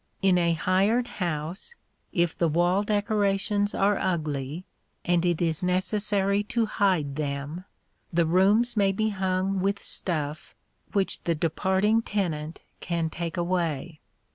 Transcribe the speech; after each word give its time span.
In 0.23 0.39
a 0.39 0.53
hired 0.53 1.07
house, 1.07 1.75
if 2.11 2.35
the 2.35 2.47
wall 2.47 2.81
decorations 2.81 3.75
are 3.75 3.99
ugly, 3.99 4.65
and 5.05 5.23
it 5.23 5.43
is 5.43 5.61
necessary 5.61 6.41
to 6.41 6.65
hide 6.65 7.17
them, 7.17 7.65
the 8.11 8.25
rooms 8.25 8.75
may 8.75 8.91
be 8.91 9.09
hung 9.09 9.59
with 9.59 9.83
stuff 9.83 10.55
which 10.93 11.21
the 11.25 11.35
departing 11.35 12.01
tenant 12.01 12.61
can 12.79 13.11
take 13.11 13.37
away. 13.37 13.99